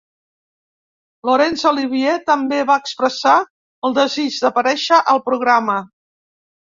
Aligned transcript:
Laurence 1.29 1.67
Olivier 1.71 2.15
també 2.31 2.61
va 2.71 2.79
expressar 2.85 3.35
el 3.91 3.95
desig 4.01 4.41
d'aparèixer 4.47 5.01
al 5.15 5.23
programa. 5.29 5.77